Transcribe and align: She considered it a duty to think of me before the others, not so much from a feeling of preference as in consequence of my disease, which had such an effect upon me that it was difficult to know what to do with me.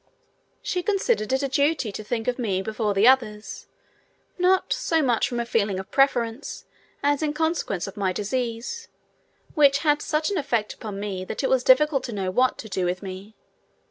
She 0.63 0.81
considered 0.81 1.31
it 1.31 1.43
a 1.43 1.47
duty 1.47 1.91
to 1.91 2.03
think 2.03 2.27
of 2.27 2.39
me 2.39 2.63
before 2.63 2.95
the 2.95 3.07
others, 3.07 3.67
not 4.39 4.73
so 4.73 5.03
much 5.03 5.29
from 5.29 5.39
a 5.39 5.45
feeling 5.45 5.79
of 5.79 5.91
preference 5.91 6.65
as 7.03 7.21
in 7.21 7.33
consequence 7.33 7.85
of 7.85 7.97
my 7.97 8.11
disease, 8.11 8.87
which 9.53 9.77
had 9.85 10.01
such 10.01 10.31
an 10.31 10.39
effect 10.39 10.73
upon 10.73 10.99
me 10.99 11.23
that 11.25 11.43
it 11.43 11.51
was 11.51 11.63
difficult 11.63 12.03
to 12.05 12.13
know 12.13 12.31
what 12.31 12.57
to 12.57 12.67
do 12.67 12.83
with 12.83 13.03
me. 13.03 13.35